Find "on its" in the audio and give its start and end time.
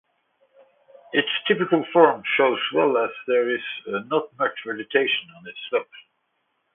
5.37-5.59